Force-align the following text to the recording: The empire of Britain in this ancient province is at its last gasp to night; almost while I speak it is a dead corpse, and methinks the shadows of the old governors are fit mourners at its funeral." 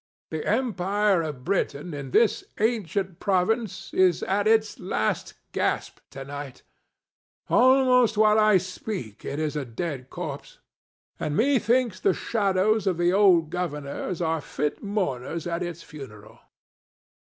The 0.31 0.47
empire 0.47 1.21
of 1.21 1.43
Britain 1.43 1.93
in 1.93 2.09
this 2.09 2.43
ancient 2.59 3.19
province 3.19 3.93
is 3.93 4.23
at 4.23 4.47
its 4.47 4.79
last 4.79 5.35
gasp 5.51 5.99
to 6.09 6.25
night; 6.25 6.63
almost 7.49 8.17
while 8.17 8.39
I 8.39 8.57
speak 8.57 9.23
it 9.23 9.37
is 9.37 9.55
a 9.55 9.63
dead 9.63 10.09
corpse, 10.09 10.57
and 11.19 11.37
methinks 11.37 11.99
the 11.99 12.15
shadows 12.15 12.87
of 12.87 12.97
the 12.97 13.13
old 13.13 13.51
governors 13.51 14.23
are 14.23 14.41
fit 14.41 14.81
mourners 14.81 15.45
at 15.45 15.61
its 15.61 15.83
funeral." 15.83 16.39